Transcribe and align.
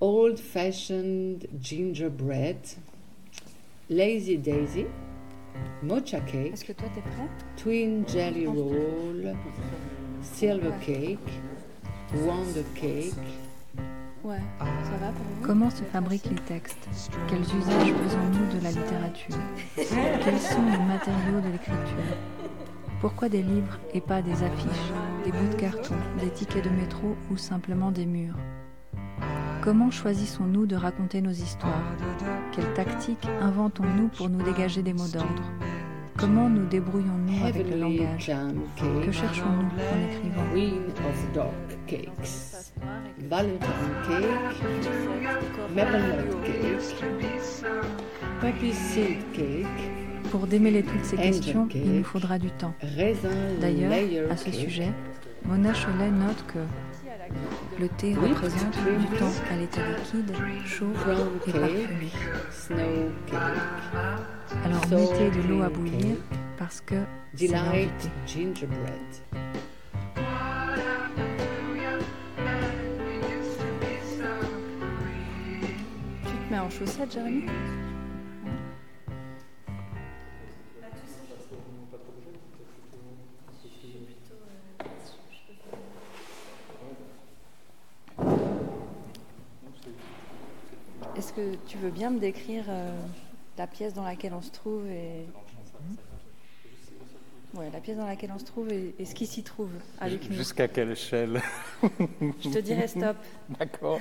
Old 0.00 0.38
fashioned 0.38 1.48
gingerbread, 1.60 2.58
lazy 3.90 4.36
daisy, 4.36 4.86
mocha 5.82 6.20
cake, 6.20 6.52
Est-ce 6.52 6.64
que 6.64 6.72
toi 6.72 6.88
t'es 6.94 7.00
prêt? 7.00 7.28
twin 7.56 8.04
jelly 8.06 8.46
roll, 8.46 9.34
silver 10.22 10.70
cake, 10.80 11.18
wonder 12.24 12.62
cake. 12.76 13.12
Ouais, 14.22 14.38
ça 14.60 14.96
va 15.00 15.08
pour 15.12 15.24
vous? 15.40 15.46
Comment 15.46 15.70
se 15.70 15.82
fabriquent 15.84 16.30
les 16.30 16.42
textes? 16.46 16.88
Quels 17.28 17.40
usages 17.40 17.92
faisons-nous 17.92 18.56
de 18.58 18.62
la 18.62 18.70
littérature? 18.70 19.36
Quels 20.24 20.38
sont 20.40 20.64
les 20.64 20.84
matériaux 20.86 21.40
de 21.44 21.50
l'écriture? 21.50 22.16
Pourquoi 23.00 23.28
des 23.28 23.42
livres 23.42 23.78
et 23.94 24.00
pas 24.00 24.22
des 24.22 24.42
affiches, 24.44 24.92
des 25.24 25.32
bouts 25.32 25.48
de 25.50 25.60
carton, 25.60 25.94
des 26.20 26.30
tickets 26.30 26.64
de 26.64 26.70
métro 26.70 27.16
ou 27.32 27.36
simplement 27.36 27.90
des 27.90 28.06
murs? 28.06 28.36
Comment 29.68 29.90
choisissons-nous 29.90 30.64
de 30.64 30.76
raconter 30.76 31.20
nos 31.20 31.30
histoires? 31.30 31.82
Quelles 32.52 32.72
tactiques 32.72 33.28
inventons-nous 33.42 34.08
pour 34.08 34.30
nous 34.30 34.42
dégager 34.42 34.80
des 34.80 34.94
mots 34.94 35.08
d'ordre? 35.12 35.42
Comment 36.16 36.48
nous 36.48 36.64
débrouillons-nous 36.64 37.44
avec 37.44 37.68
le 37.68 37.76
langage? 37.76 38.32
Que 38.78 39.12
cherchons-nous 39.12 39.68
en 39.68 40.00
écrivant? 40.08 40.42
valentine 43.28 43.68
cake, 44.06 44.24
nut 45.76 45.84
cake, 46.46 46.88
poppy 48.40 48.72
seed 48.72 49.18
cake, 49.34 49.90
Pour 50.30 50.46
démêler 50.46 50.82
toutes 50.82 51.04
ces 51.04 51.18
questions, 51.18 51.66
cake. 51.66 51.82
il 51.84 51.92
nous 51.98 52.04
faudra 52.04 52.38
du 52.38 52.50
temps. 52.52 52.72
D'ailleurs, 53.60 54.32
à 54.32 54.36
ce 54.38 54.50
sujet, 54.50 54.90
Mona 55.44 55.74
Cholet 55.74 56.10
note 56.10 56.42
que 56.46 56.58
le 57.78 57.88
thé 57.88 58.14
représente 58.14 58.76
du 58.76 59.18
temps 59.18 59.32
à 59.50 59.56
l'état 59.56 59.82
liquide, 59.86 60.32
chaud 60.66 60.86
et 61.46 61.52
parfumé. 61.52 62.10
snow 62.50 62.76
cake, 63.26 63.38
Alors 64.64 64.86
mettez 64.90 65.30
de 65.30 65.48
l'eau 65.48 65.62
à 65.62 65.68
bouillir 65.68 66.16
parce 66.56 66.80
que 66.80 66.96
c'est 67.36 67.48
gingerbread. 68.26 68.98
Tu 76.24 76.32
te 76.32 76.50
mets 76.50 76.58
en 76.58 76.70
chaussettes, 76.70 77.12
Jérémy? 77.12 77.44
Que 91.38 91.54
tu 91.68 91.78
veux 91.78 91.90
bien 91.90 92.10
me 92.10 92.18
décrire 92.18 92.64
euh, 92.68 92.90
la 93.56 93.66
pièce 93.68 93.94
dans 93.94 94.02
laquelle 94.02 94.32
on 94.34 94.42
se 94.42 94.50
trouve 94.50 94.86
et 94.88 95.24
ouais, 97.54 97.70
la 97.70 97.80
pièce 97.80 97.96
dans 97.96 98.06
laquelle 98.06 98.32
on 98.34 98.38
se 98.40 98.44
trouve 98.44 98.72
et, 98.72 98.94
et 98.98 99.04
ce 99.04 99.14
qui 99.14 99.26
s'y 99.26 99.42
trouve 99.44 99.70
avec 100.00 100.28
nous. 100.28 100.34
Jusqu'à 100.36 100.66
quelle 100.68 100.90
échelle 100.90 101.40
Je 102.40 102.48
te 102.50 102.58
dirai 102.58 102.88
stop. 102.88 103.16
D'accord. 103.58 104.00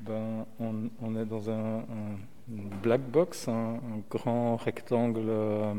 Ben, 0.00 0.46
on, 0.60 0.88
on 1.02 1.16
est 1.16 1.26
dans 1.26 1.50
un, 1.50 1.78
un- 1.80 2.18
une 2.48 2.68
black 2.82 3.00
box, 3.02 3.48
un, 3.48 3.74
un 3.74 4.00
grand 4.08 4.56
rectangle 4.56 5.26
euh, 5.28 5.74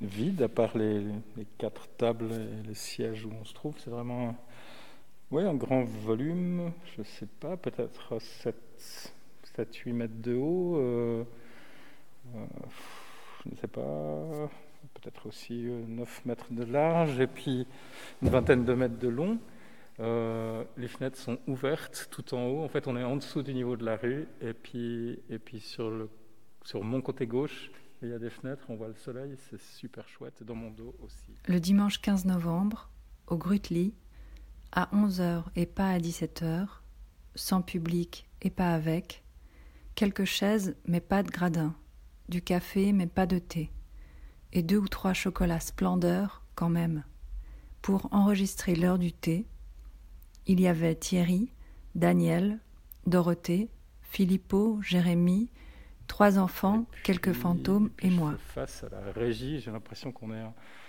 vide, 0.00 0.42
à 0.42 0.48
part 0.48 0.76
les, 0.78 1.00
les 1.36 1.46
quatre 1.58 1.88
tables 1.98 2.32
et 2.32 2.66
les 2.68 2.74
sièges 2.74 3.24
où 3.26 3.30
on 3.38 3.44
se 3.44 3.52
trouve. 3.54 3.74
C'est 3.82 3.90
vraiment 3.90 4.34
ouais, 5.30 5.44
un 5.44 5.54
grand 5.54 5.84
volume, 5.84 6.70
je 6.94 7.00
ne 7.00 7.06
sais 7.06 7.26
pas, 7.40 7.56
peut-être 7.56 8.18
7-8 9.58 9.92
mètres 9.92 10.20
de 10.20 10.34
haut. 10.34 10.76
euh, 10.78 11.24
euh, 12.34 12.46
je 13.44 13.50
ne 13.50 13.56
sais 13.56 13.66
pas, 13.68 14.50
peut-être 14.94 15.26
aussi 15.26 15.66
euh, 15.68 15.82
9 15.86 16.24
mètres 16.26 16.46
de 16.50 16.64
large 16.64 17.18
et 17.20 17.26
puis 17.26 17.66
une 18.22 18.28
vingtaine 18.28 18.64
de 18.64 18.74
mètres 18.74 18.98
de 18.98 19.08
long. 19.08 19.38
Euh, 20.00 20.62
les 20.76 20.86
fenêtres 20.88 21.18
sont 21.18 21.38
ouvertes 21.46 22.08
tout 22.10 22.34
en 22.34 22.46
haut. 22.46 22.62
En 22.62 22.68
fait, 22.68 22.86
on 22.86 22.96
est 22.96 23.02
en 23.02 23.16
dessous 23.16 23.42
du 23.42 23.52
niveau 23.52 23.76
de 23.76 23.84
la 23.84 23.96
rue. 23.96 24.28
Et 24.40 24.52
puis, 24.52 25.18
et 25.28 25.38
puis 25.38 25.58
sur, 25.60 25.90
le, 25.90 26.08
sur 26.64 26.84
mon 26.84 27.00
côté 27.00 27.26
gauche, 27.26 27.70
il 28.02 28.10
y 28.10 28.12
a 28.12 28.18
des 28.18 28.30
fenêtres, 28.30 28.64
on 28.68 28.76
voit 28.76 28.86
le 28.88 28.94
soleil. 28.94 29.34
C'est 29.50 29.60
super 29.60 30.08
chouette. 30.08 30.44
Dans 30.44 30.54
mon 30.54 30.70
dos 30.70 30.94
aussi. 31.02 31.32
Le 31.48 31.58
dimanche 31.58 32.00
15 32.00 32.26
novembre, 32.26 32.90
au 33.26 33.36
Grutli, 33.36 33.92
à 34.70 34.88
11h 34.94 35.44
et 35.56 35.66
pas 35.66 35.88
à 35.90 35.98
17h, 35.98 36.68
sans 37.34 37.62
public 37.62 38.28
et 38.42 38.50
pas 38.50 38.72
avec, 38.72 39.24
quelques 39.98 40.26
chaises 40.26 40.76
mais 40.86 41.00
pas 41.00 41.24
de 41.24 41.30
gradins, 41.30 41.74
du 42.28 42.40
café 42.40 42.92
mais 42.92 43.08
pas 43.08 43.26
de 43.26 43.38
thé, 43.40 43.68
et 44.52 44.62
deux 44.62 44.76
ou 44.78 44.86
trois 44.86 45.12
chocolats 45.12 45.58
splendeur 45.58 46.44
quand 46.54 46.68
même. 46.68 47.02
Pour 47.82 48.08
enregistrer 48.12 48.76
l'heure 48.76 49.00
du 49.00 49.12
thé, 49.12 49.44
il 50.46 50.60
y 50.60 50.68
avait 50.68 50.94
Thierry, 50.94 51.50
Daniel, 51.96 52.60
Dorothée, 53.06 53.70
Philippot, 54.02 54.78
Jérémie, 54.82 55.50
trois 56.06 56.38
enfants, 56.38 56.86
puis- 56.92 57.02
quelques 57.02 57.32
fantômes 57.32 57.90
et 58.00 58.10
moi. 58.10 58.36
Face 58.54 58.84
à 58.84 58.88
la 58.90 59.10
régie, 59.12 59.58
j'ai 59.58 59.72
l'impression 59.72 60.12
qu'on 60.12 60.32
est 60.32 60.44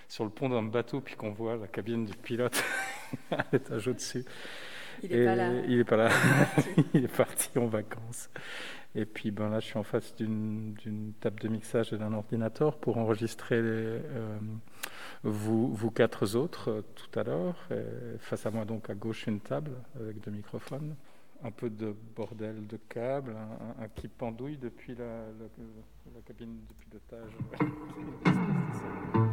sur 0.07 0.23
le 0.23 0.29
pont 0.29 0.49
d'un 0.49 0.61
bateau, 0.63 1.01
puis 1.01 1.15
qu'on 1.15 1.31
voit 1.31 1.55
la 1.55 1.67
cabine 1.67 2.05
du 2.05 2.13
pilote 2.13 2.63
à 3.31 3.43
l'étage 3.51 3.87
au-dessus. 3.87 4.23
Il 5.01 5.11
Et 5.13 5.21
est 5.21 5.25
pas 5.25 5.35
là. 5.35 5.51
Il 5.67 5.79
est 5.79 5.83
pas 5.83 5.95
là. 5.97 6.09
il 6.93 7.05
est 7.05 7.07
parti 7.07 7.49
en 7.57 7.67
vacances. 7.67 8.29
Et 8.95 9.05
puis 9.05 9.29
ben 9.31 9.49
là, 9.49 9.59
je 9.59 9.65
suis 9.67 9.77
en 9.77 9.83
face 9.83 10.15
d'une 10.15 11.13
table 11.19 11.39
de 11.41 11.47
mixage 11.47 11.93
et 11.93 11.97
d'un 11.97 12.11
ordinateur 12.13 12.77
pour 12.77 12.97
enregistrer 12.97 13.57
euh, 13.61 14.39
vous, 15.23 15.71
vous 15.73 15.91
quatre 15.91 16.35
autres 16.35 16.69
euh, 16.71 16.81
tout 16.95 17.19
à 17.19 17.23
l'heure. 17.23 17.67
Face 18.19 18.45
à 18.47 18.51
moi, 18.51 18.65
donc 18.65 18.89
à 18.89 18.95
gauche, 18.95 19.27
une 19.27 19.39
table 19.41 19.71
avec 19.99 20.19
deux 20.21 20.31
microphones. 20.31 20.95
Un 21.43 21.51
peu 21.51 21.69
de 21.69 21.95
bordel 22.15 22.67
de 22.67 22.77
câbles, 22.89 23.35
un, 23.79 23.83
un- 23.83 23.87
qui 23.95 24.07
pendouille 24.09 24.57
depuis 24.57 24.95
la, 24.95 25.05
la- 25.05 26.13
la 26.15 26.21
cabine 26.25 26.57
du 26.67 26.73
pilotage. 26.73 27.31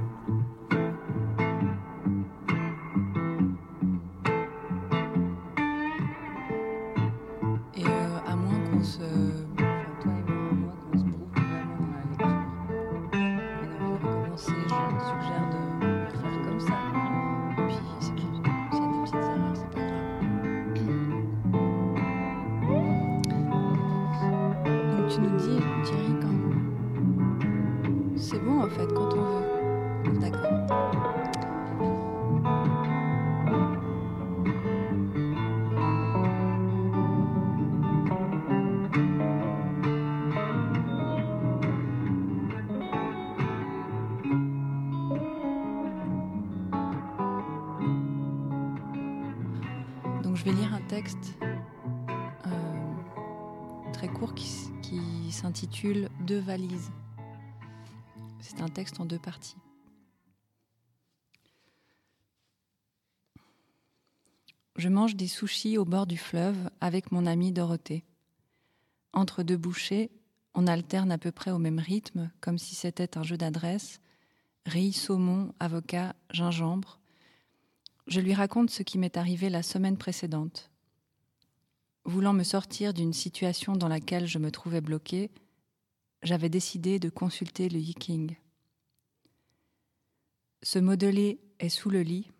vais 50.46 50.52
lire 50.52 50.74
un 50.74 50.82
texte 50.82 51.34
euh, 52.46 53.92
très 53.92 54.06
court 54.06 54.32
qui, 54.32 54.46
qui 54.80 55.32
s'intitule 55.32 56.08
Deux 56.20 56.38
valises. 56.38 56.92
C'est 58.38 58.60
un 58.60 58.68
texte 58.68 59.00
en 59.00 59.06
deux 59.06 59.18
parties. 59.18 59.56
Je 64.76 64.88
mange 64.88 65.16
des 65.16 65.26
sushis 65.26 65.78
au 65.78 65.84
bord 65.84 66.06
du 66.06 66.16
fleuve 66.16 66.70
avec 66.80 67.10
mon 67.10 67.26
amie 67.26 67.50
Dorothée. 67.50 68.04
Entre 69.12 69.42
deux 69.42 69.56
bouchées, 69.56 70.12
on 70.54 70.68
alterne 70.68 71.10
à 71.10 71.18
peu 71.18 71.32
près 71.32 71.50
au 71.50 71.58
même 71.58 71.80
rythme, 71.80 72.30
comme 72.40 72.58
si 72.58 72.76
c'était 72.76 73.18
un 73.18 73.24
jeu 73.24 73.36
d'adresse. 73.36 74.00
Riz, 74.64 74.92
saumon, 74.92 75.52
avocat, 75.58 76.14
gingembre. 76.30 77.00
Je 78.06 78.20
lui 78.20 78.34
raconte 78.34 78.70
ce 78.70 78.82
qui 78.82 78.98
m'est 78.98 79.16
arrivé 79.16 79.50
la 79.50 79.62
semaine 79.62 79.98
précédente. 79.98 80.70
Voulant 82.04 82.32
me 82.32 82.44
sortir 82.44 82.94
d'une 82.94 83.12
situation 83.12 83.74
dans 83.74 83.88
laquelle 83.88 84.26
je 84.26 84.38
me 84.38 84.52
trouvais 84.52 84.80
bloquée, 84.80 85.32
j'avais 86.22 86.48
décidé 86.48 87.00
de 87.00 87.08
consulter 87.08 87.68
le 87.68 87.80
Yiking. 87.80 88.36
Ce 90.62 90.78
modelé 90.78 91.40
est 91.58 91.68
sous 91.68 91.90
le 91.90 92.02
lit, 92.02 92.30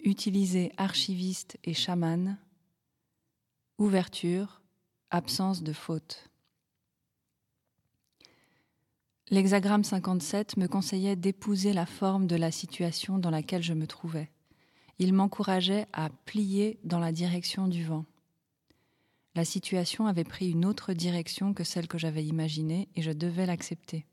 utilisé 0.00 0.72
archiviste 0.78 1.58
et 1.64 1.74
chaman, 1.74 2.38
ouverture, 3.78 4.62
absence 5.10 5.62
de 5.62 5.72
faute. 5.72 6.31
L'hexagramme 9.30 9.84
57 9.84 10.56
me 10.56 10.66
conseillait 10.66 11.16
d'épouser 11.16 11.72
la 11.72 11.86
forme 11.86 12.26
de 12.26 12.36
la 12.36 12.50
situation 12.50 13.18
dans 13.18 13.30
laquelle 13.30 13.62
je 13.62 13.72
me 13.72 13.86
trouvais. 13.86 14.30
Il 14.98 15.12
m'encourageait 15.12 15.86
à 15.92 16.10
plier 16.26 16.78
dans 16.84 16.98
la 16.98 17.12
direction 17.12 17.66
du 17.66 17.84
vent. 17.84 18.04
La 19.34 19.44
situation 19.44 20.06
avait 20.06 20.24
pris 20.24 20.50
une 20.50 20.66
autre 20.66 20.92
direction 20.92 21.54
que 21.54 21.64
celle 21.64 21.88
que 21.88 21.96
j'avais 21.98 22.24
imaginée 22.24 22.88
et 22.94 23.02
je 23.02 23.12
devais 23.12 23.46
l'accepter. 23.46 24.04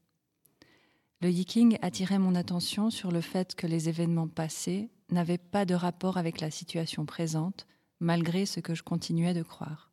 Le 1.21 1.29
yiking 1.29 1.77
attirait 1.81 2.19
mon 2.19 2.35
attention 2.35 2.89
sur 2.89 3.12
le 3.12 3.19
fait 3.19 3.55
que 3.55 3.67
les 3.67 3.89
événements 3.89 4.29
passés 4.29 4.89
n'avaient 5.09 5.38
pas 5.38 5.65
de 5.65 5.75
rapport 5.75 6.17
avec 6.17 6.39
la 6.39 6.50
situation 6.50 7.05
présente, 7.05 7.67
malgré 8.00 8.45
ce 8.45 8.62
que 8.62 8.73
je 8.73 8.83
continuais 8.83 9.33
de 9.33 9.44
croire. 9.44 9.91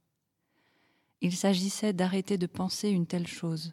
Il 1.21 1.35
s'agissait 1.35 1.93
d'arrêter 1.93 2.39
de 2.39 2.47
penser 2.47 2.91
une 2.91 3.07
telle 3.07 3.27
chose, 3.27 3.73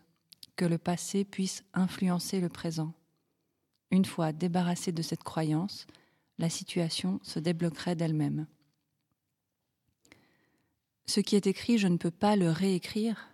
que 0.56 0.66
le 0.66 0.78
passé 0.78 1.26
puisse 1.26 1.64
influencer 1.74 2.40
le 2.40 2.50
présent. 2.50 2.94
Une 3.92 4.06
fois 4.06 4.32
débarrassé 4.32 4.92
de 4.92 5.02
cette 5.02 5.24
croyance, 5.24 5.88
la 6.38 6.50
situation 6.50 7.20
se 7.24 7.40
débloquerait 7.40 7.96
d'elle-même. 7.96 8.48
Ce 11.06 11.20
qui 11.20 11.36
est 11.36 11.48
écrit, 11.48 11.78
je 11.78 11.88
ne 11.88 11.98
peux 11.98 12.12
pas 12.12 12.36
le 12.36 12.50
réécrire. 12.50 13.30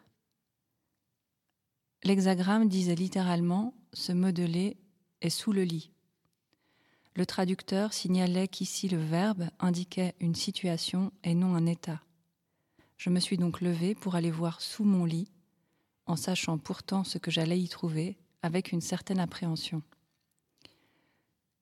L'hexagramme 2.03 2.67
disait 2.67 2.95
littéralement 2.95 3.73
se 3.93 4.11
modeler 4.11 4.77
est 5.21 5.29
sous 5.29 5.51
le 5.51 5.63
lit. 5.63 5.91
Le 7.15 7.25
traducteur 7.25 7.93
signalait 7.93 8.47
qu'ici 8.47 8.87
le 8.87 8.97
verbe 8.97 9.49
indiquait 9.59 10.15
une 10.19 10.35
situation 10.35 11.11
et 11.23 11.35
non 11.35 11.55
un 11.55 11.65
état. 11.65 12.01
Je 12.97 13.09
me 13.09 13.19
suis 13.19 13.37
donc 13.37 13.61
levée 13.61 13.95
pour 13.95 14.15
aller 14.15 14.31
voir 14.31 14.61
sous 14.61 14.83
mon 14.83 15.05
lit, 15.05 15.31
en 16.09 16.15
sachant 16.15 16.57
pourtant 16.57 17.03
ce 17.03 17.19
que 17.19 17.31
j'allais 17.31 17.59
y 17.59 17.69
trouver, 17.69 18.17
avec 18.41 18.71
une 18.71 18.81
certaine 18.81 19.19
appréhension. 19.19 19.83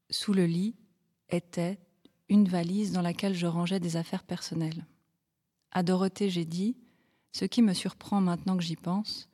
Sous 0.10 0.34
le 0.34 0.46
lit 0.46 0.76
était 1.30 1.78
une 2.30 2.48
valise 2.48 2.94
dans 2.94 3.02
laquelle 3.02 3.36
je 3.36 3.46
rangeais 3.46 3.82
des 3.82 3.98
affaires 3.98 4.24
personnelles. 4.24 4.86
À 5.72 5.84
Dorothée, 5.84 6.30
j'ai 6.30 6.46
dit, 6.46 6.78
ce 7.34 7.46
qui 7.46 7.62
me 7.62 7.74
surprend 7.74 8.22
maintenant 8.22 8.56
que 8.56 8.64
j'y 8.64 8.78
pense, 8.78 9.28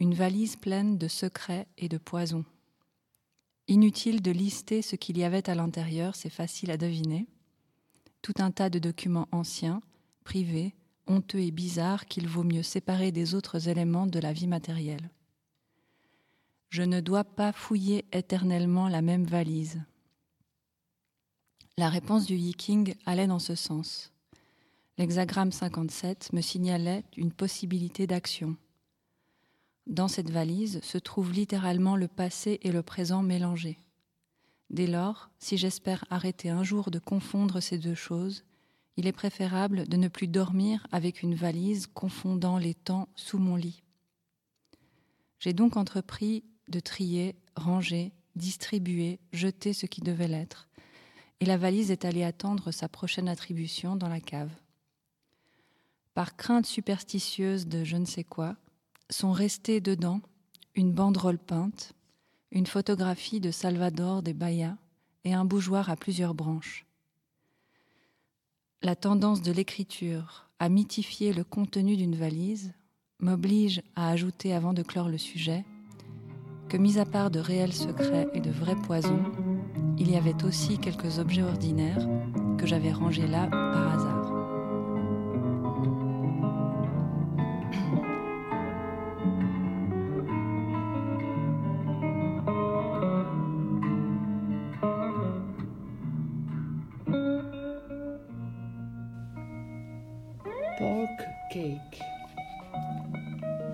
une 0.00 0.14
valise 0.14 0.56
pleine 0.56 0.98
de 0.98 1.06
secrets 1.06 1.68
et 1.78 1.88
de 1.88 1.98
poisons. 1.98 2.44
Inutile 3.68 4.22
de 4.22 4.32
lister 4.32 4.82
ce 4.82 4.96
qu'il 4.96 5.18
y 5.18 5.24
avait 5.24 5.48
à 5.48 5.54
l'intérieur, 5.54 6.16
c'est 6.16 6.30
facile 6.30 6.72
à 6.72 6.76
deviner. 6.76 7.28
Tout 8.22 8.34
un 8.38 8.50
tas 8.50 8.70
de 8.70 8.80
documents 8.80 9.28
anciens, 9.30 9.82
privés, 10.24 10.74
honteux 11.06 11.40
et 11.40 11.50
bizarres 11.50 12.06
qu'il 12.06 12.28
vaut 12.28 12.44
mieux 12.44 12.62
séparer 12.62 13.12
des 13.12 13.34
autres 13.34 13.68
éléments 13.68 14.06
de 14.06 14.18
la 14.18 14.32
vie 14.32 14.46
matérielle. 14.46 15.10
Je 16.68 16.82
ne 16.82 17.00
dois 17.00 17.24
pas 17.24 17.52
fouiller 17.52 18.04
éternellement 18.12 18.88
la 18.88 19.02
même 19.02 19.24
valise. 19.24 19.82
La 21.76 21.88
réponse 21.88 22.26
du 22.26 22.34
viking 22.34 22.94
allait 23.06 23.26
dans 23.26 23.38
ce 23.38 23.54
sens. 23.54 24.12
L'hexagramme 24.98 25.52
57 25.52 26.32
me 26.32 26.40
signalait 26.40 27.04
une 27.16 27.32
possibilité 27.32 28.06
d'action. 28.06 28.56
Dans 29.86 30.08
cette 30.08 30.30
valise 30.30 30.80
se 30.82 30.98
trouve 30.98 31.32
littéralement 31.32 31.96
le 31.96 32.08
passé 32.08 32.60
et 32.62 32.72
le 32.72 32.82
présent 32.82 33.22
mélangés. 33.22 33.78
Dès 34.70 34.86
lors, 34.86 35.30
si 35.38 35.56
j'espère 35.56 36.04
arrêter 36.08 36.50
un 36.50 36.62
jour 36.62 36.90
de 36.90 36.98
confondre 36.98 37.60
ces 37.60 37.78
deux 37.78 37.94
choses, 37.94 38.44
il 38.96 39.06
est 39.06 39.12
préférable 39.12 39.88
de 39.88 39.96
ne 39.96 40.08
plus 40.08 40.28
dormir 40.28 40.86
avec 40.92 41.22
une 41.22 41.34
valise 41.34 41.86
confondant 41.86 42.58
les 42.58 42.74
temps 42.74 43.08
sous 43.16 43.38
mon 43.38 43.56
lit. 43.56 43.82
J'ai 45.38 45.52
donc 45.52 45.76
entrepris 45.76 46.44
de 46.68 46.80
trier, 46.80 47.36
ranger, 47.56 48.12
distribuer, 48.36 49.18
jeter 49.32 49.72
ce 49.72 49.86
qui 49.86 50.00
devait 50.00 50.28
l'être, 50.28 50.68
et 51.40 51.44
la 51.44 51.56
valise 51.56 51.90
est 51.90 52.04
allée 52.04 52.22
attendre 52.22 52.70
sa 52.70 52.88
prochaine 52.88 53.28
attribution 53.28 53.96
dans 53.96 54.08
la 54.08 54.20
cave. 54.20 54.52
Par 56.14 56.36
crainte 56.36 56.66
superstitieuse 56.66 57.66
de 57.66 57.84
je 57.84 57.96
ne 57.96 58.04
sais 58.04 58.24
quoi, 58.24 58.56
sont 59.10 59.32
restés 59.32 59.80
dedans 59.80 60.20
une 60.74 60.92
banderole 60.92 61.38
peinte, 61.38 61.92
une 62.50 62.66
photographie 62.66 63.40
de 63.40 63.50
Salvador 63.50 64.22
de 64.22 64.32
Bahia 64.32 64.76
et 65.24 65.34
un 65.34 65.44
bougeoir 65.44 65.90
à 65.90 65.96
plusieurs 65.96 66.34
branches. 66.34 66.86
La 68.84 68.96
tendance 68.96 69.42
de 69.42 69.52
l'écriture 69.52 70.48
à 70.58 70.68
mythifier 70.68 71.32
le 71.32 71.44
contenu 71.44 71.96
d'une 71.96 72.16
valise 72.16 72.72
m'oblige 73.20 73.80
à 73.94 74.10
ajouter 74.10 74.52
avant 74.52 74.72
de 74.72 74.82
clore 74.82 75.08
le 75.08 75.18
sujet 75.18 75.64
que, 76.68 76.76
mis 76.76 76.98
à 76.98 77.04
part 77.04 77.30
de 77.30 77.38
réels 77.38 77.72
secrets 77.72 78.26
et 78.34 78.40
de 78.40 78.50
vrais 78.50 78.74
poisons, 78.74 79.22
il 79.98 80.10
y 80.10 80.16
avait 80.16 80.42
aussi 80.42 80.78
quelques 80.78 81.20
objets 81.20 81.44
ordinaires 81.44 82.08
que 82.58 82.66
j'avais 82.66 82.90
rangés 82.90 83.28
là 83.28 83.46
par 83.46 83.92
hasard. 83.94 84.11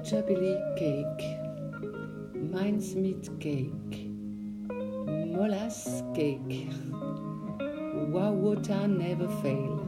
Jubilee 0.09 0.59
cake, 0.79 1.39
mincemeat 2.35 3.29
cake, 3.41 4.09
molasses 5.37 6.03
cake, 6.15 6.71
wawota 8.15 8.89
never 8.89 9.29
fail, 9.43 9.87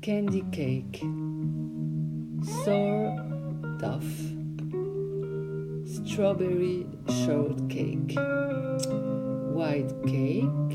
candy 0.00 0.42
cake, 0.50 1.02
sour 2.64 3.14
duff, 3.76 4.08
strawberry 5.84 6.86
shortcake, 7.26 8.16
white 9.52 9.92
cake, 10.06 10.72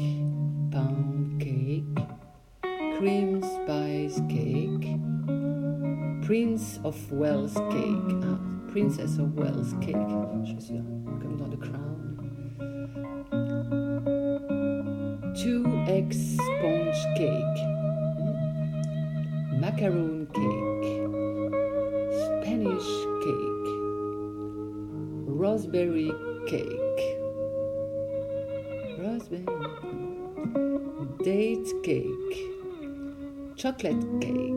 pound 0.69 1.41
cake, 1.41 1.97
cream 2.99 3.41
spice 3.41 4.21
cake, 4.29 4.95
Prince 6.25 6.79
of 6.83 7.11
Wales 7.11 7.53
Cake. 7.69 8.23
Ah, 8.23 8.39
Princess 8.71 9.19
of 9.19 9.37
Wales 9.37 9.75
Cake. 9.79 9.95
Je 10.43 10.59
suis 10.59 10.81
comme 11.21 11.37
dans 11.37 11.49
The 11.51 11.57
Crown. 11.57 12.17
Two 15.35 15.63
egg 15.85 16.11
sponge 16.11 17.05
cake. 17.15 17.59
Macaroon 19.59 20.25
cake. 20.33 20.87
Spanish 22.41 22.89
cake. 23.23 23.69
Raspberry 25.27 26.11
cake. 26.47 27.03
Raspberry. 28.97 29.45
Date 31.23 31.71
cake. 31.83 32.35
Chocolate 33.55 34.21
cake. 34.21 34.54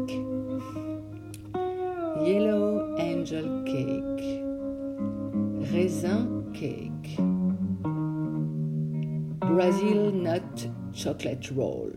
Chocolate 10.99 11.52
Roll, 11.52 11.93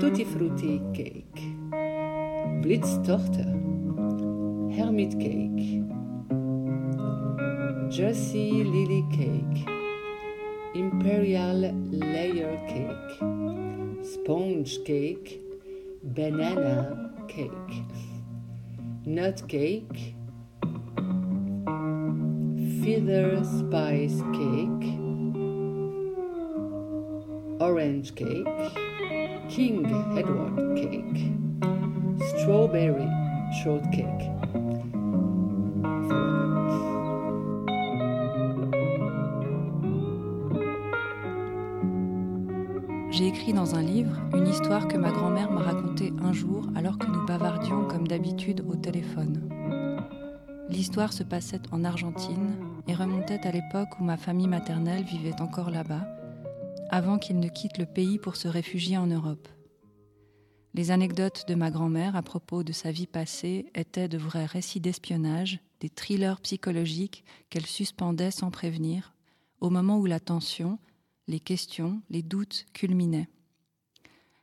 Tutti 0.00 0.24
Frutti 0.24 0.80
Cake, 0.94 1.42
Blitztorte, 2.62 3.44
Hermit 4.74 5.12
Cake, 5.20 5.82
Jersey 7.90 8.64
Lily 8.64 9.04
Cake, 9.12 9.68
Imperial 10.74 11.74
Layer 11.90 12.56
Cake, 12.66 13.18
Sponge 14.02 14.82
Cake, 14.86 15.42
Banana 16.02 17.12
Cake. 17.28 17.84
Nut 19.04 19.46
cake, 19.48 20.14
feather 22.80 23.44
spice 23.44 24.22
cake, 24.32 24.93
orange 27.60 28.14
cake, 28.14 28.46
King 29.48 29.84
Edward 30.16 30.76
cake, 30.76 31.32
strawberry 32.38 33.08
shortcake. 33.62 34.30
J'ai 43.10 43.28
écrit 43.28 43.52
dans 43.52 43.76
un 43.76 43.82
livre 43.82 44.16
une 44.34 44.48
histoire 44.48 44.88
que 44.88 44.96
ma 44.96 45.12
grand-mère 45.12 45.52
m'a 45.52 45.62
racontée 45.62 46.12
un 46.20 46.32
jour 46.32 46.66
alors 46.74 46.98
que 46.98 47.06
nous 47.06 47.24
bavardions 47.24 47.84
comme 47.84 48.08
d'habitude 48.08 48.64
au 48.68 48.74
téléphone. 48.74 49.48
L'histoire 50.68 51.12
se 51.12 51.22
passait 51.22 51.60
en 51.70 51.84
Argentine 51.84 52.56
et 52.88 52.94
remontait 52.94 53.46
à 53.46 53.52
l'époque 53.52 54.00
où 54.00 54.04
ma 54.04 54.16
famille 54.16 54.48
maternelle 54.48 55.04
vivait 55.04 55.40
encore 55.40 55.70
là-bas, 55.70 56.04
avant 56.94 57.18
qu'il 57.18 57.40
ne 57.40 57.48
quitte 57.48 57.78
le 57.78 57.86
pays 57.86 58.20
pour 58.20 58.36
se 58.36 58.46
réfugier 58.46 58.96
en 58.96 59.08
Europe. 59.08 59.48
Les 60.74 60.92
anecdotes 60.92 61.44
de 61.48 61.56
ma 61.56 61.72
grand-mère 61.72 62.14
à 62.14 62.22
propos 62.22 62.62
de 62.62 62.70
sa 62.70 62.92
vie 62.92 63.08
passée 63.08 63.66
étaient 63.74 64.06
de 64.06 64.16
vrais 64.16 64.44
récits 64.44 64.78
d'espionnage, 64.78 65.58
des 65.80 65.90
thrillers 65.90 66.40
psychologiques 66.40 67.24
qu'elle 67.50 67.66
suspendait 67.66 68.30
sans 68.30 68.52
prévenir, 68.52 69.12
au 69.60 69.70
moment 69.70 69.98
où 69.98 70.06
la 70.06 70.20
tension, 70.20 70.78
les 71.26 71.40
questions, 71.40 72.00
les 72.10 72.22
doutes 72.22 72.64
culminaient. 72.72 73.28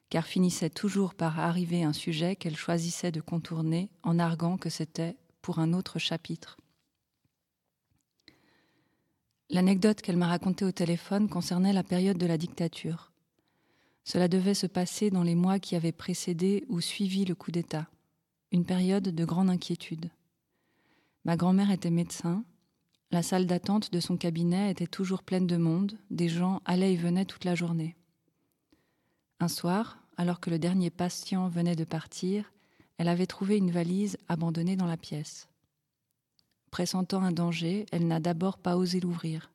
Car 0.10 0.26
finissait 0.26 0.70
toujours 0.70 1.16
par 1.16 1.40
arriver 1.40 1.86
un 1.86 1.94
sujet 1.94 2.36
qu'elle 2.36 2.58
choisissait 2.58 3.14
de 3.14 3.22
contourner 3.22 3.90
en 4.04 4.20
arguant 4.20 4.58
que 4.58 4.70
c'était 4.70 5.16
pour 5.42 5.60
un 5.60 5.72
autre 5.72 6.00
chapitre. 6.00 6.58
L'anecdote 9.52 10.02
qu'elle 10.02 10.16
m'a 10.16 10.28
racontée 10.28 10.64
au 10.64 10.72
téléphone 10.72 11.28
concernait 11.28 11.74
la 11.74 11.84
période 11.84 12.18
de 12.18 12.26
la 12.26 12.38
dictature. 12.38 13.12
Cela 14.06 14.30
devait 14.30 14.54
se 14.54 14.66
passer 14.66 15.10
dans 15.10 15.24
les 15.24 15.36
mois 15.36 15.60
qui 15.60 15.76
avaient 15.76 15.92
précédé 15.92 16.64
ou 16.70 16.80
suivi 16.80 17.26
le 17.26 17.36
coup 17.36 17.52
d'État, 17.52 17.90
une 18.54 18.64
période 18.64 19.10
de 19.10 19.26
grande 19.26 19.50
inquiétude. 19.50 20.10
Ma 21.26 21.36
grand-mère 21.36 21.70
était 21.70 21.90
médecin, 21.90 22.46
la 23.12 23.22
salle 23.22 23.46
d'attente 23.46 23.92
de 23.92 24.00
son 24.00 24.16
cabinet 24.16 24.72
était 24.72 24.88
toujours 24.88 25.22
pleine 25.22 25.48
de 25.48 25.58
monde, 25.58 25.98
des 26.10 26.30
gens 26.30 26.62
allaient 26.64 26.94
et 26.94 26.98
venaient 26.98 27.26
toute 27.26 27.44
la 27.44 27.54
journée. 27.54 27.98
Un 29.42 29.50
soir, 29.50 29.98
alors 30.16 30.40
que 30.40 30.50
le 30.50 30.60
dernier 30.60 30.90
patient 30.90 31.50
venait 31.50 31.76
de 31.76 31.84
partir, 31.84 32.54
elle 32.98 33.10
avait 33.10 33.28
trouvé 33.28 33.58
une 33.58 33.72
valise 33.72 34.18
abandonnée 34.30 34.78
dans 34.78 34.86
la 34.86 34.96
pièce. 34.96 35.51
Pressentant 36.72 37.22
un 37.22 37.34
danger, 37.34 37.86
elle 37.92 38.08
n'a 38.08 38.22
d'abord 38.22 38.58
pas 38.58 38.78
osé 38.78 39.02
l'ouvrir. 39.02 39.52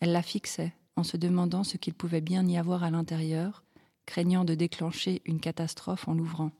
Elle 0.00 0.12
la 0.12 0.22
fixait, 0.22 0.72
en 0.94 1.02
se 1.02 1.16
demandant 1.16 1.64
ce 1.64 1.76
qu'il 1.76 1.94
pouvait 1.94 2.20
bien 2.20 2.46
y 2.46 2.56
avoir 2.56 2.84
à 2.84 2.90
l'intérieur, 2.90 3.64
craignant 4.06 4.44
de 4.44 4.54
déclencher 4.54 5.20
une 5.26 5.40
catastrophe 5.40 6.06
en 6.06 6.14
l'ouvrant. 6.14 6.52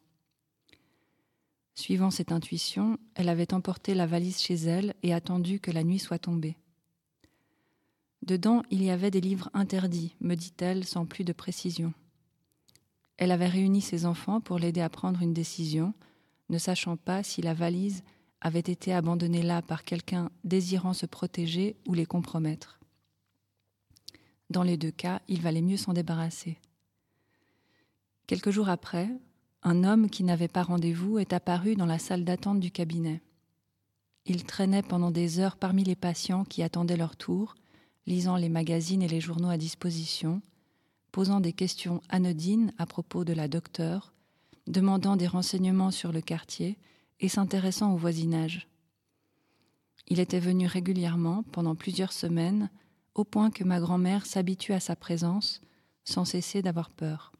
Suivant 1.76 2.10
cette 2.10 2.32
intuition, 2.32 2.98
elle 3.14 3.28
avait 3.28 3.54
emporté 3.54 3.94
la 3.94 4.06
valise 4.06 4.40
chez 4.40 4.56
elle 4.56 4.94
et 5.04 5.14
attendu 5.14 5.60
que 5.60 5.70
la 5.70 5.84
nuit 5.84 6.00
soit 6.00 6.18
tombée. 6.18 6.56
Dedans, 8.22 8.64
il 8.70 8.82
y 8.82 8.90
avait 8.90 9.12
des 9.12 9.20
livres 9.20 9.48
interdits, 9.54 10.16
me 10.20 10.34
dit-elle 10.34 10.84
sans 10.84 11.06
plus 11.06 11.22
de 11.22 11.32
précision. 11.32 11.94
Elle 13.16 13.30
avait 13.30 13.46
réuni 13.46 13.80
ses 13.80 14.06
enfants 14.06 14.40
pour 14.40 14.58
l'aider 14.58 14.80
à 14.80 14.88
prendre 14.88 15.22
une 15.22 15.32
décision, 15.32 15.94
ne 16.48 16.58
sachant 16.58 16.96
pas 16.96 17.22
si 17.22 17.42
la 17.42 17.54
valise 17.54 18.02
avait 18.40 18.60
été 18.60 18.92
abandonnée 18.92 19.42
là 19.42 19.62
par 19.62 19.84
quelqu'un 19.84 20.30
désirant 20.44 20.92
se 20.92 21.06
protéger 21.06 21.76
ou 21.86 21.94
les 21.94 22.06
compromettre. 22.06 22.78
Dans 24.50 24.62
les 24.62 24.76
deux 24.76 24.90
cas, 24.90 25.20
il 25.28 25.42
valait 25.42 25.62
mieux 25.62 25.76
s'en 25.76 25.92
débarrasser. 25.92 26.58
Quelques 28.26 28.50
jours 28.50 28.68
après, 28.68 29.08
un 29.62 29.84
homme 29.84 30.08
qui 30.08 30.24
n'avait 30.24 30.48
pas 30.48 30.62
rendez-vous 30.62 31.18
est 31.18 31.32
apparu 31.32 31.74
dans 31.74 31.86
la 31.86 31.98
salle 31.98 32.24
d'attente 32.24 32.60
du 32.60 32.70
cabinet. 32.70 33.20
Il 34.24 34.44
traînait 34.44 34.82
pendant 34.82 35.10
des 35.10 35.40
heures 35.40 35.56
parmi 35.56 35.84
les 35.84 35.96
patients 35.96 36.44
qui 36.44 36.62
attendaient 36.62 36.96
leur 36.96 37.16
tour, 37.16 37.54
lisant 38.06 38.36
les 38.36 38.48
magazines 38.48 39.02
et 39.02 39.08
les 39.08 39.20
journaux 39.20 39.48
à 39.48 39.56
disposition, 39.56 40.40
posant 41.12 41.40
des 41.40 41.52
questions 41.52 42.02
anodines 42.08 42.72
à 42.78 42.86
propos 42.86 43.24
de 43.24 43.32
la 43.32 43.48
docteure, 43.48 44.12
demandant 44.66 45.16
des 45.16 45.26
renseignements 45.26 45.90
sur 45.90 46.12
le 46.12 46.20
quartier 46.20 46.78
et 47.20 47.28
s'intéressant 47.28 47.92
au 47.92 47.96
voisinage. 47.96 48.68
Il 50.06 50.20
était 50.20 50.40
venu 50.40 50.66
régulièrement, 50.66 51.42
pendant 51.42 51.74
plusieurs 51.74 52.12
semaines, 52.12 52.70
au 53.14 53.24
point 53.24 53.50
que 53.50 53.64
ma 53.64 53.80
grand-mère 53.80 54.26
s'habitue 54.26 54.72
à 54.72 54.80
sa 54.80 54.96
présence 54.96 55.60
sans 56.04 56.24
cesser 56.24 56.62
d'avoir 56.62 56.90
peur. 56.90 57.32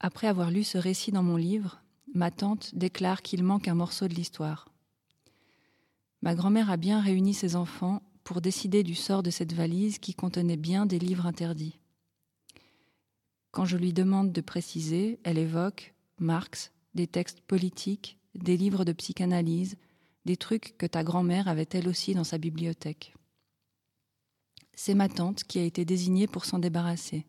Après 0.00 0.26
avoir 0.26 0.50
lu 0.50 0.64
ce 0.64 0.78
récit 0.78 1.12
dans 1.12 1.22
mon 1.22 1.36
livre, 1.36 1.80
ma 2.14 2.30
tante 2.30 2.74
déclare 2.74 3.22
qu'il 3.22 3.44
manque 3.44 3.68
un 3.68 3.74
morceau 3.74 4.08
de 4.08 4.14
l'histoire. 4.14 4.68
Ma 6.22 6.34
grand-mère 6.34 6.70
a 6.70 6.76
bien 6.76 7.00
réuni 7.00 7.34
ses 7.34 7.54
enfants 7.54 8.02
pour 8.24 8.40
décider 8.40 8.82
du 8.82 8.94
sort 8.94 9.22
de 9.22 9.30
cette 9.30 9.52
valise 9.52 9.98
qui 9.98 10.14
contenait 10.14 10.56
bien 10.56 10.86
des 10.86 10.98
livres 10.98 11.26
interdits. 11.26 11.78
Quand 13.52 13.64
je 13.64 13.76
lui 13.76 13.92
demande 13.92 14.32
de 14.32 14.40
préciser, 14.40 15.20
elle 15.22 15.38
évoque 15.38 15.94
Marx, 16.18 16.72
des 16.96 17.06
textes 17.06 17.40
politiques, 17.40 18.18
des 18.34 18.56
livres 18.56 18.84
de 18.84 18.92
psychanalyse, 18.92 19.76
des 20.24 20.36
trucs 20.36 20.76
que 20.76 20.86
ta 20.86 21.04
grand-mère 21.04 21.46
avait 21.46 21.68
elle 21.72 21.88
aussi 21.88 22.14
dans 22.14 22.24
sa 22.24 22.38
bibliothèque. 22.38 23.14
C'est 24.74 24.94
ma 24.94 25.08
tante 25.08 25.44
qui 25.44 25.58
a 25.60 25.64
été 25.64 25.84
désignée 25.84 26.26
pour 26.26 26.44
s'en 26.44 26.58
débarrasser. 26.58 27.24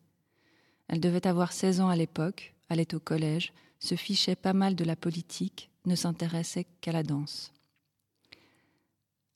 Elle 0.88 1.00
devait 1.00 1.28
avoir 1.28 1.54
16 1.54 1.82
ans 1.82 1.90
à 1.90 1.96
l'époque, 1.96 2.56
allait 2.70 2.96
au 2.96 3.00
collège, 3.00 3.54
se 3.80 3.96
fichait 3.96 4.36
pas 4.36 4.54
mal 4.54 4.76
de 4.76 4.84
la 4.84 4.96
politique, 4.96 5.70
ne 5.86 5.96
s'intéressait 5.96 6.66
qu'à 6.82 6.92
la 6.92 7.04
danse. 7.04 7.54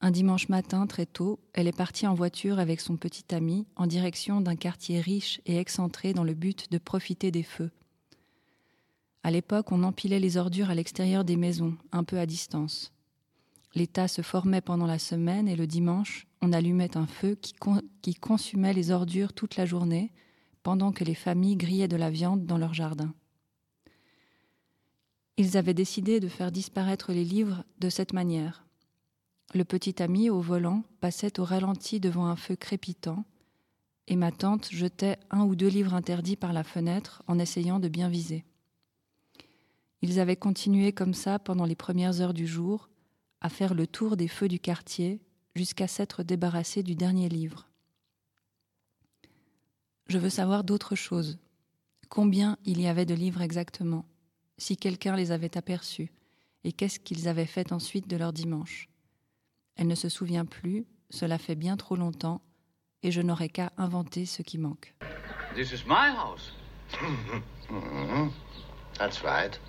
Un 0.02 0.12
dimanche 0.12 0.50
matin, 0.50 0.88
très 0.88 1.06
tôt, 1.06 1.40
elle 1.54 1.68
est 1.68 1.78
partie 1.78 2.08
en 2.08 2.16
voiture 2.16 2.58
avec 2.58 2.82
son 2.82 2.98
petit 2.98 3.36
ami 3.36 3.68
en 3.76 3.86
direction 3.86 4.42
d'un 4.42 4.56
quartier 4.56 5.00
riche 5.00 5.42
et 5.46 5.58
excentré 5.58 6.14
dans 6.14 6.24
le 6.24 6.34
but 6.34 6.72
de 6.72 6.80
profiter 6.80 7.30
des 7.30 7.44
feux. 7.44 7.70
À 9.24 9.32
l'époque, 9.32 9.72
on 9.72 9.84
empilait 9.84 10.20
les 10.20 10.38
ordures 10.38 10.70
à 10.70 10.76
l'extérieur 10.76 11.24
des 11.24 11.38
maisons, 11.38 11.78
un 11.92 12.04
peu 12.04 12.18
à 12.18 12.26
distance. 12.26 12.92
L'état 13.76 14.08
se 14.08 14.22
formait 14.22 14.62
pendant 14.62 14.88
la 14.88 15.00
semaine 15.00 15.48
et 15.48 15.56
le 15.56 15.68
dimanche, 15.68 16.28
on 16.42 16.52
allumait 16.52 16.98
un 16.98 17.08
feu 17.08 17.36
qui, 17.36 17.54
qui, 18.02 18.16
consumait 18.16 18.74
les 18.74 18.92
ordures 18.92 19.34
toute 19.34 19.56
la 19.56 19.66
journée, 19.66 20.12
pendant 20.64 20.92
que 20.92 21.04
les 21.04 21.16
familles 21.16 21.56
grillaient 21.56 21.88
de 21.88 21.96
la 21.96 22.10
viande 22.10 22.46
dans 22.46 22.58
leur 22.58 22.74
jardin. 22.74 23.14
Ils 25.38 25.58
avaient 25.58 25.74
décidé 25.74 26.20
de 26.20 26.28
faire 26.28 26.52
disparaître 26.52 27.14
les 27.14 27.24
livres 27.24 27.64
de 27.80 27.90
cette 27.90 28.14
manière. 28.14 28.66
Le 29.54 29.66
petit 29.66 30.02
ami 30.02 30.30
au 30.30 30.40
volant 30.40 30.84
passait 31.00 31.40
au 31.40 31.46
ralenti 31.46 32.00
devant 32.00 32.26
un 32.26 32.36
feu 32.36 32.56
crépitant, 32.56 33.26
et 34.08 34.16
ma 34.16 34.32
tante 34.32 34.70
jetait 34.72 35.18
un 35.30 35.44
ou 35.44 35.56
deux 35.56 35.68
livres 35.68 35.94
interdits 35.94 36.36
par 36.36 36.54
la 36.54 36.64
fenêtre 36.64 37.24
en 37.28 37.40
essayant 37.40 37.80
de 37.80 37.88
bien 37.88 38.10
viser. 38.10 38.44
Ils 40.02 40.20
avaient 40.20 40.36
continué 40.36 40.94
comme 40.94 41.14
ça 41.14 41.40
pendant 41.40 41.66
les 41.66 41.76
premières 41.76 42.22
heures 42.22 42.34
du 42.34 42.48
jour, 42.48 42.90
à 43.40 43.50
faire 43.50 43.74
le 43.74 43.88
tour 43.88 44.18
des 44.18 44.28
feux 44.28 44.48
du 44.48 44.60
quartier 44.60 45.22
jusqu'à 45.56 45.88
s'être 45.88 46.24
débarrassé 46.24 46.84
du 46.84 46.96
dernier 46.96 47.30
livre. 47.30 47.68
Je 50.08 50.18
veux 50.18 50.30
savoir 50.30 50.64
d'autres 50.64 50.96
choses. 50.96 51.40
Combien 52.10 52.58
il 52.66 52.82
y 52.82 52.88
avait 52.88 53.06
de 53.06 53.14
livres 53.14 53.42
exactement, 53.42 54.06
si 54.58 54.76
quelqu'un 54.76 55.16
les 55.16 55.32
avait 55.32 55.58
aperçus, 55.58 56.12
et 56.64 56.74
qu'est-ce 56.74 57.00
qu'ils 57.00 57.28
avaient 57.28 57.46
fait 57.46 57.72
ensuite 57.72 58.08
de 58.08 58.18
leur 58.18 58.34
dimanche? 58.34 58.90
Elle 59.76 59.88
ne 59.88 59.96
se 59.96 60.10
souvient 60.10 60.46
plus, 60.46 60.86
cela 61.10 61.38
fait 61.38 61.56
bien 61.56 61.78
trop 61.78 61.96
longtemps, 61.96 62.42
et 63.04 63.12
je 63.12 63.22
n'aurai 63.22 63.50
qu'à 63.50 63.72
inventer 63.78 64.26
ce 64.26 64.42
qui 64.42 64.58
manque. 64.58 64.94
This 65.56 65.72
is 65.72 65.86
my 65.88 66.12
house. 66.16 66.52
That's 68.98 69.24
right. 69.24 69.60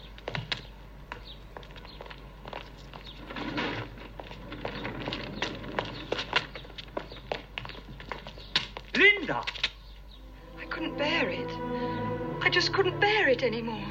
I 9.30 10.64
couldn't 10.68 10.98
bear 10.98 11.28
it. 11.28 11.48
I 12.42 12.48
just 12.50 12.72
couldn't 12.72 12.98
bear 12.98 13.28
it 13.28 13.44
anymore. 13.44 13.86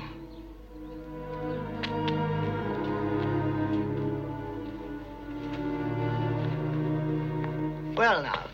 Well, 7.95 8.23
now, 8.23 8.47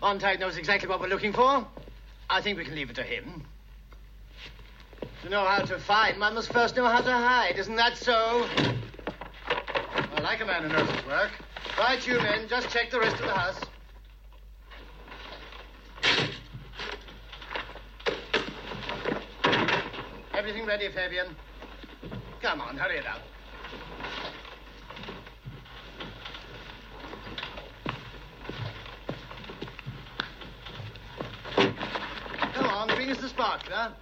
Montag 0.00 0.40
knows 0.40 0.56
exactly 0.56 0.88
what 0.88 0.98
we're 0.98 1.08
looking 1.08 1.34
for. 1.34 1.66
I 2.30 2.40
think 2.40 2.56
we 2.56 2.64
can 2.64 2.74
leave 2.74 2.88
it 2.88 2.96
to 2.96 3.02
him. 3.02 3.42
To 5.22 5.28
know 5.28 5.44
how 5.44 5.58
to 5.58 5.78
find, 5.78 6.18
one 6.18 6.34
must 6.34 6.50
first 6.52 6.74
know 6.74 6.86
how 6.86 7.02
to 7.02 7.12
hide. 7.12 7.58
Isn't 7.58 7.76
that 7.76 7.98
so? 7.98 8.46
I 9.46 10.20
like 10.22 10.40
a 10.40 10.46
man 10.46 10.62
who 10.62 10.68
knows 10.68 10.88
his 10.90 11.06
work. 11.06 11.32
Right, 11.76 12.06
you 12.06 12.14
men, 12.18 12.48
just 12.48 12.70
check 12.70 12.90
the 12.90 13.00
rest 13.00 13.16
of 13.16 13.26
the 13.26 13.34
house. 13.34 13.60
Everything 20.40 20.64
ready, 20.64 20.88
Fabian? 20.88 21.36
Come 22.40 22.62
on, 22.62 22.74
hurry 22.74 22.96
it 22.96 23.04
up. 23.06 23.20
Come 32.54 32.64
on, 32.64 32.88
bring 32.88 33.10
us 33.10 33.18
the 33.18 33.28
spark, 33.28 33.66
sparkler. 33.66 33.94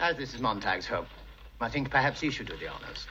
As 0.00 0.16
this 0.16 0.32
is 0.32 0.40
Montag's 0.40 0.86
home, 0.86 1.04
I 1.60 1.68
think 1.68 1.90
perhaps 1.90 2.22
he 2.22 2.30
should 2.30 2.46
do 2.46 2.56
the 2.56 2.68
honors. 2.68 3.06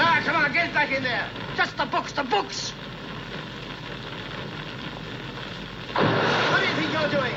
Ah, 0.00 0.20
come 0.24 0.36
on, 0.36 0.52
get 0.52 0.72
back 0.72 0.90
in 0.92 1.02
there. 1.02 1.26
Just 1.56 1.76
the 1.76 1.86
books, 1.86 2.12
the 2.12 2.22
books. 2.24 2.72
What 5.94 6.60
do 6.60 6.66
you 6.66 6.74
think 6.78 6.92
you're 6.92 7.10
doing? 7.10 7.34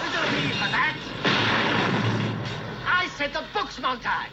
There's 0.00 0.14
no 0.14 0.24
need 0.40 0.54
for 0.54 0.68
that. 0.76 0.96
I 2.86 3.08
said 3.16 3.32
the 3.32 3.44
books, 3.54 3.78
Montag. 3.80 4.30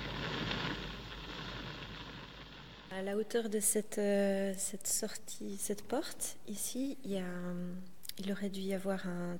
À 2.91 3.01
la 3.03 3.15
hauteur 3.15 3.47
de 3.49 3.59
cette, 3.59 3.99
euh, 3.99 4.53
cette 4.57 4.87
sortie, 4.87 5.57
cette 5.59 5.83
porte, 5.83 6.37
ici, 6.47 6.97
il, 7.05 7.11
y 7.11 7.17
a, 7.19 7.25
un- 7.25 7.75
il 8.17 8.31
aurait 8.31 8.49
dû 8.49 8.61
y 8.61 8.73
avoir 8.73 9.05
un 9.07 9.37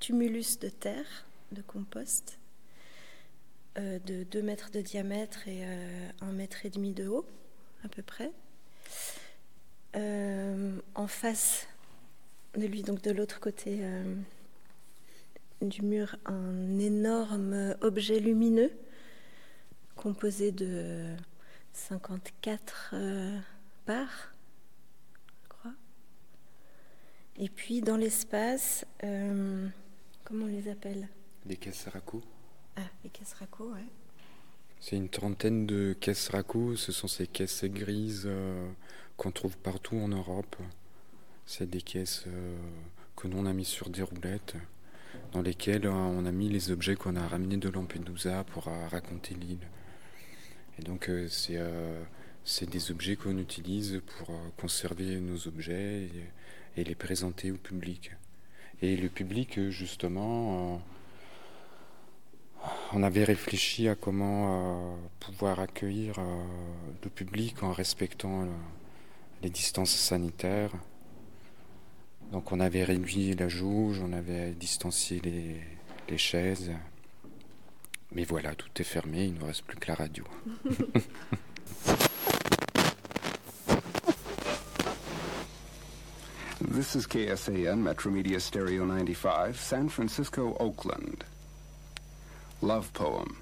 tumulus 0.00 0.58
de 0.58 0.70
terre, 0.70 1.04
de 1.52 1.60
compost, 1.60 2.38
euh, 3.76 3.98
de 4.06 4.22
2 4.24 4.40
mètres 4.42 4.70
de 4.70 4.80
diamètre 4.80 5.46
et 5.48 5.64
euh, 5.66 6.08
1 6.22 6.32
mètre 6.32 6.64
et 6.64 6.70
demi 6.70 6.94
de 6.94 7.08
haut, 7.08 7.26
à 7.84 7.88
peu 7.88 8.02
près. 8.02 8.32
Euh, 9.96 10.80
en 10.94 11.06
face 11.06 11.66
de 12.54 12.66
lui, 12.66 12.82
donc 12.82 13.02
de 13.02 13.10
l'autre 13.10 13.40
côté 13.40 13.78
euh, 13.80 14.14
du 15.62 15.82
mur, 15.82 16.16
un 16.26 16.78
énorme 16.78 17.74
objet 17.80 18.20
lumineux 18.20 18.70
composé 19.96 20.52
de 20.52 21.16
54 21.72 22.90
euh, 22.92 23.38
parts, 23.86 24.32
je 25.42 25.48
crois. 25.48 25.72
Et 27.36 27.48
puis 27.48 27.80
dans 27.80 27.96
l'espace, 27.96 28.84
comment 30.24 30.44
on 30.44 30.48
les 30.48 30.68
appelle? 30.68 31.08
Des 31.46 31.56
caisses. 31.56 31.86
Ah, 32.76 32.82
les 33.02 33.10
caisses 33.10 33.34
ouais. 33.40 33.84
C'est 34.80 34.96
une 34.96 35.08
trentaine 35.08 35.66
de 35.66 35.92
caisses 35.98 36.28
Raku. 36.28 36.76
Ce 36.76 36.92
sont 36.92 37.08
ces 37.08 37.26
caisses 37.26 37.64
grises 37.64 38.24
euh, 38.26 38.68
qu'on 39.16 39.32
trouve 39.32 39.58
partout 39.58 39.96
en 39.96 40.08
Europe. 40.08 40.56
C'est 41.46 41.68
des 41.68 41.80
caisses 41.80 42.24
euh, 42.28 42.56
que 43.16 43.26
l'on 43.26 43.46
a 43.46 43.52
mis 43.52 43.64
sur 43.64 43.90
des 43.90 44.02
roulettes, 44.02 44.54
dans 45.32 45.42
lesquelles 45.42 45.86
euh, 45.86 45.92
on 45.92 46.24
a 46.26 46.32
mis 46.32 46.48
les 46.48 46.70
objets 46.70 46.94
qu'on 46.94 47.16
a 47.16 47.26
ramenés 47.26 47.56
de 47.56 47.68
Lampedusa 47.68 48.44
pour 48.44 48.64
raconter 48.64 49.34
l'île. 49.34 49.66
Et 50.78 50.82
donc 50.82 51.10
c'est 52.44 52.70
des 52.70 52.90
objets 52.92 53.16
qu'on 53.16 53.36
utilise 53.36 54.00
pour 54.06 54.30
conserver 54.56 55.18
nos 55.18 55.48
objets 55.48 56.08
et, 56.76 56.84
les 56.84 56.94
présenter 56.94 57.50
au 57.50 57.56
public. 57.56 58.12
Et 58.80 58.96
le 58.96 59.08
public, 59.08 59.58
justement, 59.70 60.80
on 62.92 63.02
avait 63.02 63.24
réfléchi 63.24 63.88
à 63.88 63.94
comment 63.94 64.94
euh, 64.94 64.96
pouvoir 65.20 65.60
accueillir 65.60 66.18
euh, 66.18 66.22
le 67.02 67.10
public 67.10 67.62
en 67.62 67.72
respectant 67.72 68.42
euh, 68.42 68.46
les 69.42 69.50
distances 69.50 69.94
sanitaires. 69.94 70.72
Donc 72.32 72.52
on 72.52 72.60
avait 72.60 72.84
réduit 72.84 73.34
la 73.34 73.48
jauge, 73.48 74.00
on 74.02 74.12
avait 74.12 74.52
distancié 74.52 75.20
les, 75.22 75.56
les 76.08 76.18
chaises. 76.18 76.72
Mais 78.12 78.24
voilà, 78.24 78.54
tout 78.54 78.70
est 78.78 78.84
fermé, 78.84 79.26
il 79.26 79.34
ne 79.34 79.44
reste 79.44 79.64
plus 79.64 79.76
que 79.76 79.88
la 79.88 79.94
radio. 79.94 80.24
This 86.60 86.94
is 86.96 87.06
KSAN 87.06 87.76
Metromedia 87.76 88.40
Stereo 88.40 88.84
95, 88.84 89.56
San 89.56 89.88
Francisco, 89.88 90.56
Oakland. 90.58 91.24
Love 92.60 92.92
poem. 92.92 93.36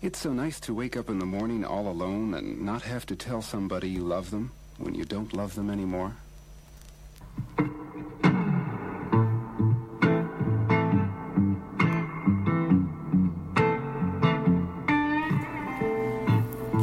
It's 0.00 0.20
so 0.20 0.32
nice 0.32 0.60
to 0.60 0.72
wake 0.72 0.96
up 0.96 1.10
in 1.10 1.18
the 1.18 1.26
morning 1.26 1.64
all 1.64 1.88
alone 1.88 2.34
and 2.34 2.60
not 2.60 2.82
have 2.82 3.04
to 3.06 3.16
tell 3.16 3.42
somebody 3.42 3.90
you 3.90 4.04
love 4.04 4.30
them 4.30 4.52
when 4.76 4.94
you 4.94 5.04
don't 5.04 5.32
love 5.34 5.56
them 5.56 5.70
anymore. 5.70 6.16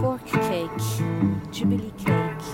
pork 0.02 0.26
cake, 0.26 0.70
jubilee 1.52 1.91
cake, 1.98 2.54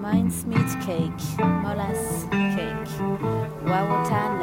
mincemeat 0.00 0.80
cake, 0.82 1.38
molasses 1.38 2.24
cake, 2.30 2.88
wawata 3.64 4.35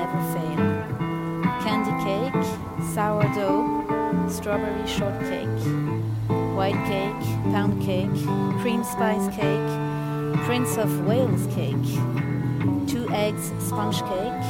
strawberry 4.43 4.85
shortcake, 4.85 5.47
white 6.53 6.75
cake, 6.85 7.53
pound 7.53 7.81
cake, 7.81 8.11
cream 8.59 8.83
spice 8.83 9.33
cake, 9.33 9.69
Prince 10.43 10.75
of 10.75 11.07
Wales 11.07 11.47
cake, 11.55 11.87
two 12.85 13.07
eggs 13.11 13.53
sponge 13.65 13.99
cake, 14.01 14.43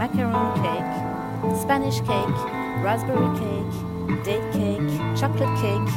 macaron 0.00 0.52
cake, 0.66 1.56
Spanish 1.60 2.00
cake, 2.00 2.38
raspberry 2.82 3.30
cake, 3.38 4.24
date 4.24 4.52
cake, 4.52 5.16
chocolate 5.16 5.56
cake, 5.60 5.94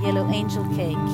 yellow 0.00 0.30
angel 0.30 0.64
cake. 0.76 1.08